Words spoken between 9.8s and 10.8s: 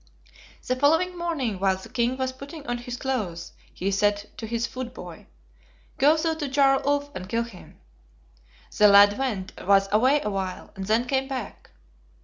away a while,